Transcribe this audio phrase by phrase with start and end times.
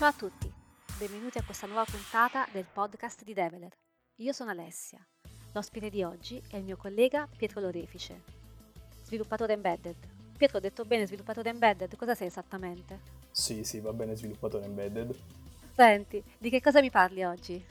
[0.00, 0.50] Ciao a tutti,
[0.98, 3.76] benvenuti a questa nuova puntata del podcast di Develer.
[4.22, 5.06] Io sono Alessia.
[5.52, 8.22] L'ospite di oggi è il mio collega Pietro Lorefice,
[9.02, 9.96] sviluppatore embedded.
[10.38, 12.98] Pietro, ho detto bene sviluppatore embedded, cosa sei esattamente?
[13.30, 15.14] Sì, sì, va bene sviluppatore embedded.
[15.74, 17.62] Senti, di che cosa mi parli oggi?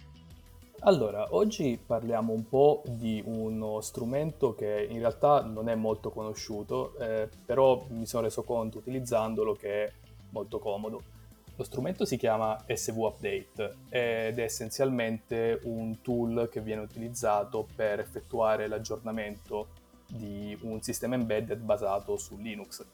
[0.82, 6.96] Allora, oggi parliamo un po' di uno strumento che in realtà non è molto conosciuto,
[7.00, 9.92] eh, però mi sono reso conto utilizzandolo che è
[10.30, 11.18] molto comodo.
[11.60, 18.00] Lo strumento si chiama SV Update ed è essenzialmente un tool che viene utilizzato per
[18.00, 19.68] effettuare l'aggiornamento
[20.08, 22.86] di un sistema embedded basato su Linux.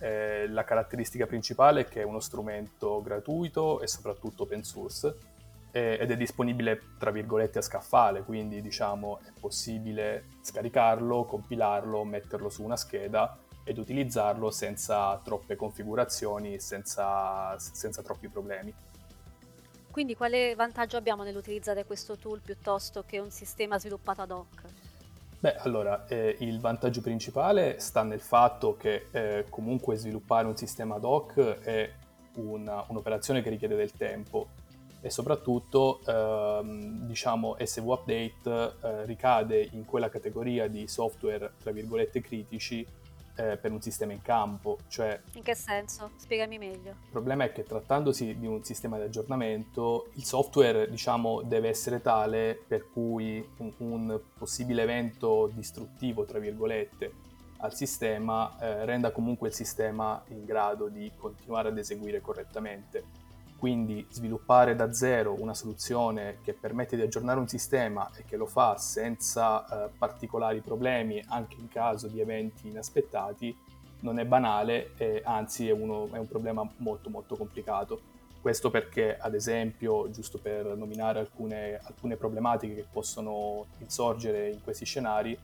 [0.00, 5.14] Eh, la caratteristica principale è che è uno strumento gratuito e soprattutto open source
[5.70, 12.48] eh, ed è disponibile tra virgolette a scaffale, quindi diciamo è possibile scaricarlo, compilarlo, metterlo
[12.48, 13.38] su una scheda
[13.70, 18.74] ed utilizzarlo senza troppe configurazioni, senza, senza troppi problemi.
[19.92, 24.62] Quindi quale vantaggio abbiamo nell'utilizzare questo tool piuttosto che un sistema sviluppato ad hoc?
[25.38, 30.96] Beh, allora, eh, il vantaggio principale sta nel fatto che eh, comunque sviluppare un sistema
[30.96, 31.92] ad hoc è
[32.34, 34.48] una, un'operazione che richiede del tempo
[35.00, 42.20] e soprattutto, ehm, diciamo, SV Update eh, ricade in quella categoria di software, tra virgolette,
[42.20, 42.84] critici
[43.36, 44.78] eh, per un sistema in campo.
[44.88, 46.10] Cioè, in che senso?
[46.16, 46.90] Spiegami meglio.
[46.90, 52.00] Il problema è che trattandosi di un sistema di aggiornamento, il software diciamo, deve essere
[52.00, 59.48] tale per cui un, un possibile evento distruttivo, tra virgolette, al sistema eh, renda comunque
[59.48, 63.28] il sistema in grado di continuare ad eseguire correttamente
[63.60, 68.46] quindi sviluppare da zero una soluzione che permette di aggiornare un sistema e che lo
[68.46, 73.54] fa senza eh, particolari problemi anche in caso di eventi inaspettati
[74.00, 78.00] non è banale e anzi è, uno, è un problema molto molto complicato.
[78.40, 84.86] Questo perché, ad esempio, giusto per nominare alcune, alcune problematiche che possono insorgere in questi
[84.86, 85.38] scenari,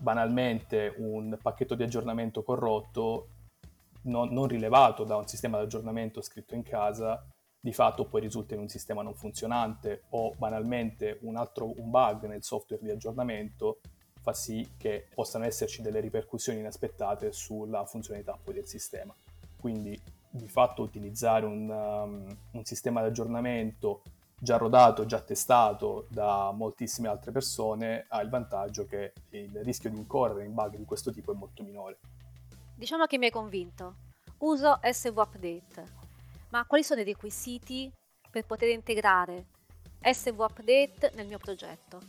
[0.00, 3.28] banalmente un pacchetto di aggiornamento corrotto
[4.04, 7.22] non, non rilevato da un sistema di aggiornamento scritto in casa
[7.60, 12.26] di fatto poi risulta in un sistema non funzionante o banalmente un altro un bug
[12.26, 13.80] nel software di aggiornamento
[14.22, 19.14] fa sì che possano esserci delle ripercussioni inaspettate sulla funzionalità poi del sistema.
[19.58, 19.98] Quindi
[20.30, 24.02] di fatto utilizzare un, um, un sistema di aggiornamento
[24.38, 29.96] già rodato, già testato da moltissime altre persone ha il vantaggio che il rischio di
[29.96, 31.98] incorrere in bug di questo tipo è molto minore.
[32.74, 33.96] Diciamo che mi hai convinto.
[34.38, 35.99] Uso SV Update
[36.50, 37.90] ma quali sono i requisiti
[38.30, 39.46] per poter integrare
[40.00, 42.00] SV Update nel mio progetto?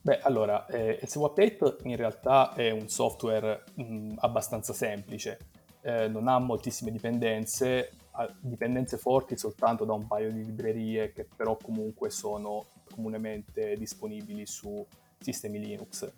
[0.00, 5.38] Beh, allora, eh, SV Update in realtà è un software mh, abbastanza semplice,
[5.80, 11.26] eh, non ha moltissime dipendenze, ha dipendenze forti soltanto da un paio di librerie che
[11.36, 14.86] però comunque sono comunemente disponibili su
[15.18, 16.10] sistemi Linux,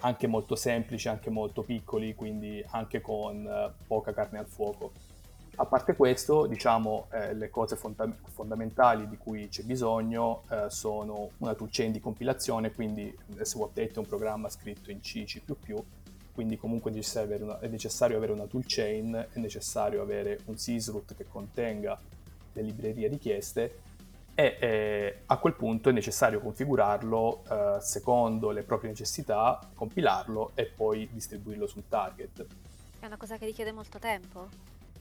[0.00, 4.92] anche molto semplici, anche molto piccoli, quindi anche con eh, poca carne al fuoco.
[5.56, 11.30] A parte questo, diciamo, eh, le cose fonda- fondamentali di cui c'è bisogno eh, sono
[11.38, 15.40] una toolchain di compilazione, quindi SWAPdate è un programma scritto in C,
[16.32, 20.58] quindi comunque è necessario avere una, è necessario avere una toolchain, è necessario avere un
[20.58, 21.98] sysroot che contenga
[22.52, 23.80] le librerie richieste
[24.34, 30.66] e eh, a quel punto è necessario configurarlo eh, secondo le proprie necessità, compilarlo e
[30.66, 32.44] poi distribuirlo sul target.
[32.98, 34.48] È una cosa che richiede molto tempo?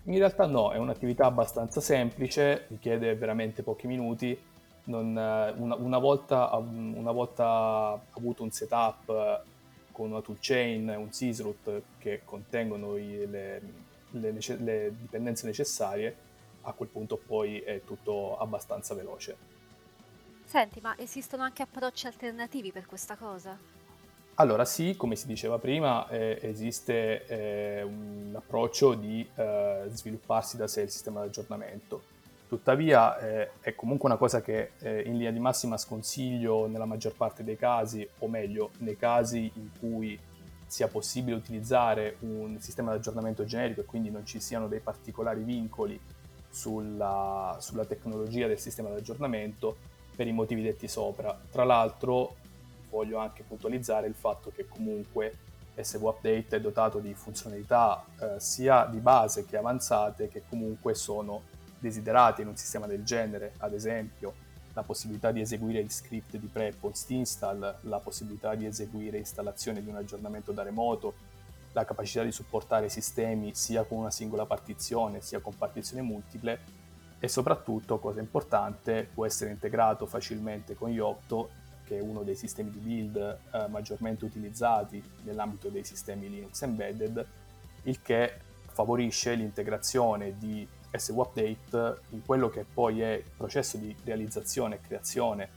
[0.06, 4.38] In realtà no, è un'attività abbastanza semplice, richiede veramente pochi minuti.
[4.86, 9.44] Non, eh, una, una, volta, una, volta, avuto un setup
[9.94, 13.62] con una toolchain un sysroot che contengono i, le,
[14.10, 16.16] le, le dipendenze necessarie,
[16.64, 19.52] a quel punto poi è tutto abbastanza veloce.
[20.44, 23.58] Senti, ma esistono anche approcci alternativi per questa cosa?
[24.36, 30.68] Allora sì, come si diceva prima, eh, esiste eh, un approccio di eh, svilupparsi da
[30.68, 32.02] sé il sistema di aggiornamento.
[32.48, 37.14] Tuttavia eh, è comunque una cosa che eh, in linea di massima sconsiglio nella maggior
[37.14, 40.20] parte dei casi, o meglio, nei casi in cui
[40.66, 45.44] sia possibile utilizzare un sistema di aggiornamento generico e quindi non ci siano dei particolari
[45.44, 46.00] vincoli
[46.50, 49.78] sulla, sulla tecnologia del sistema di aggiornamento
[50.16, 51.40] per i motivi detti sopra.
[51.52, 52.38] Tra l'altro
[52.94, 55.36] voglio anche puntualizzare il fatto che comunque
[55.76, 61.42] SV Update è dotato di funzionalità eh, sia di base che avanzate che comunque sono
[61.80, 64.42] desiderate in un sistema del genere, ad esempio
[64.74, 69.18] la possibilità di eseguire gli script di pre e post install, la possibilità di eseguire
[69.18, 71.32] installazione di un aggiornamento da remoto,
[71.74, 76.82] la capacità di supportare sistemi sia con una singola partizione sia con partizioni multiple
[77.20, 81.50] e soprattutto, cosa importante, può essere integrato facilmente con Yocto,
[81.94, 87.26] che è uno dei sistemi di build eh, maggiormente utilizzati nell'ambito dei sistemi Linux embedded,
[87.84, 88.34] il che
[88.72, 94.80] favorisce l'integrazione di SU Update in quello che poi è il processo di realizzazione e
[94.82, 95.50] creazione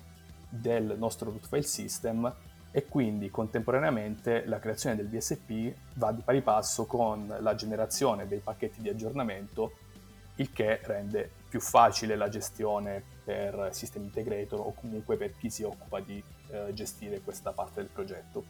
[0.49, 2.33] del nostro root file system
[2.71, 8.41] e quindi contemporaneamente la creazione del VSP va di pari passo con la generazione dei
[8.41, 9.73] pacchetti di aggiornamento,
[10.37, 15.65] il che rende più facile la gestione per sistemi integrator o comunque per chi si
[15.65, 18.45] occupa di eh, gestire questa parte del progetto.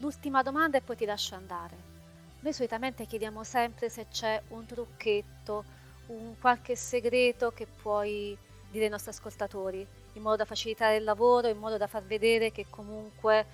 [0.00, 1.96] L'ultima domanda e poi ti lascio andare.
[2.40, 5.64] Noi solitamente chiediamo sempre se c'è un trucchetto,
[6.08, 8.36] un qualche segreto che puoi
[8.70, 12.52] dire ai nostri ascoltatori, in modo da facilitare il lavoro, in modo da far vedere
[12.52, 13.46] che comunque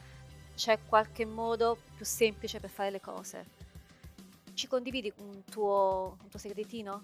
[0.56, 3.46] c'è qualche modo più semplice per fare le cose.
[4.54, 7.02] Ci condividi un tuo, un tuo segretino?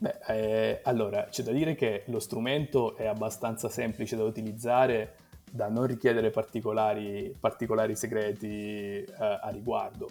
[0.00, 5.16] Beh, eh, allora, c'è da dire che lo strumento è abbastanza semplice da utilizzare,
[5.50, 10.08] da non richiedere particolari, particolari segreti eh, a riguardo.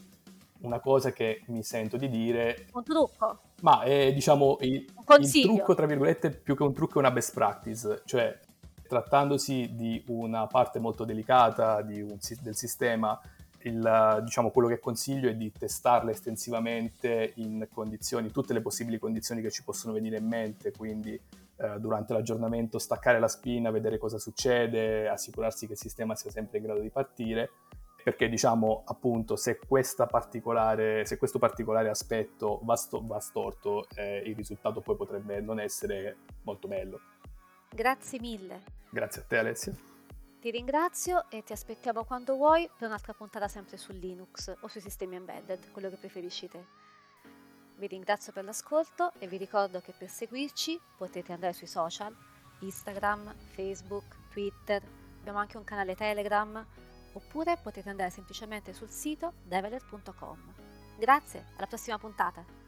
[0.62, 2.68] Una cosa che mi sento di dire...
[2.74, 3.40] Un trucco?
[3.62, 4.86] Ma è, diciamo, il,
[5.20, 8.04] il trucco, tra virgolette, più che un trucco è una best practice.
[8.06, 8.38] Cioè,
[8.88, 13.20] trattandosi di una parte molto delicata un, del sistema,
[13.64, 19.42] il, diciamo, quello che consiglio è di testarla estensivamente in condizioni, tutte le possibili condizioni
[19.42, 21.20] che ci possono venire in mente, quindi
[21.58, 26.60] eh, durante l'aggiornamento staccare la spina, vedere cosa succede, assicurarsi che il sistema sia sempre
[26.60, 27.50] in grado di partire,
[28.02, 34.80] perché diciamo appunto se, se questo particolare aspetto va, sto, va storto, eh, il risultato
[34.80, 37.00] poi potrebbe non essere molto bello.
[37.70, 38.62] Grazie mille.
[38.90, 39.89] Grazie a te Alessia.
[40.40, 44.80] Ti ringrazio e ti aspettiamo quando vuoi per un'altra puntata sempre su Linux o sui
[44.80, 46.66] sistemi embedded, quello che preferisci te.
[47.76, 52.16] Vi ringrazio per l'ascolto e vi ricordo che per seguirci potete andare sui social,
[52.60, 54.82] Instagram, Facebook, Twitter,
[55.20, 56.66] abbiamo anche un canale Telegram,
[57.12, 60.54] oppure potete andare semplicemente sul sito develer.com.
[60.98, 62.59] Grazie, alla prossima puntata!